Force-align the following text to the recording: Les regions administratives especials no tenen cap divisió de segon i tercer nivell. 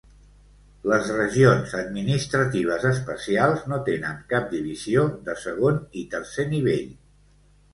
Les 0.91 1.09
regions 1.17 1.75
administratives 1.79 2.87
especials 2.91 3.67
no 3.73 3.79
tenen 3.91 4.25
cap 4.33 4.49
divisió 4.55 5.05
de 5.29 5.37
segon 5.43 5.79
i 6.03 6.07
tercer 6.15 6.49
nivell. 6.57 6.91